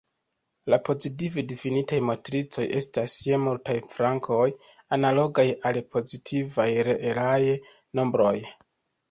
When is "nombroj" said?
8.03-8.35